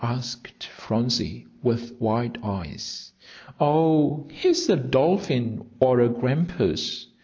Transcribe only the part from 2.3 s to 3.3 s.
eyes.